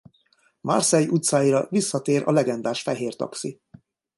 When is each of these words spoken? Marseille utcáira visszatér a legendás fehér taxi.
Marseille 0.63 1.09
utcáira 1.11 1.67
visszatér 1.69 2.23
a 2.25 2.31
legendás 2.31 2.81
fehér 2.81 3.15
taxi. 3.15 3.59